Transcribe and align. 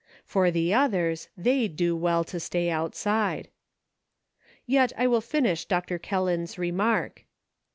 For 0.25 0.49
the 0.49 0.73
others, 0.73 1.29
they 1.37 1.67
do 1.67 1.95
well 1.95 2.23
to 2.23 2.39
stay 2.39 2.71
outside. 2.71 3.49
Yet 4.65 4.91
I 4.97 5.05
will 5.05 5.21
finish 5.21 5.65
Dr. 5.65 5.99
Kelland's 5.99 6.57
remark. 6.57 7.25